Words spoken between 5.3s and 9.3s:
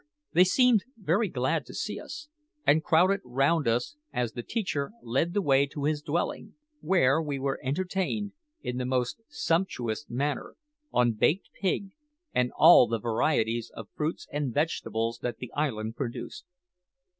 the way to his dwelling, where we were entertained, in the most